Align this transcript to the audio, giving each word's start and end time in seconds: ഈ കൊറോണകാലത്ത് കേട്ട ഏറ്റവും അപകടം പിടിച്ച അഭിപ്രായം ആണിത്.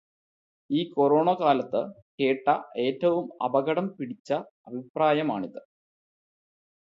ഈ 0.69 0.79
കൊറോണകാലത്ത് 0.91 1.81
കേട്ട 2.19 2.47
ഏറ്റവും 2.77 3.25
അപകടം 3.43 3.87
പിടിച്ച 3.89 4.29
അഭിപ്രായം 4.67 5.31
ആണിത്. 5.31 5.61